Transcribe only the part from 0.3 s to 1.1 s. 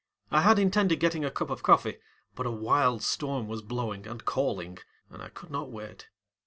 I had intended